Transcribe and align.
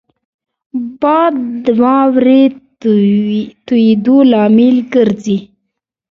باد 1.01 1.35
د 1.65 1.67
واورې 1.81 2.43
تویېدو 3.67 4.17
لامل 4.31 4.77
ګرځي 4.93 5.37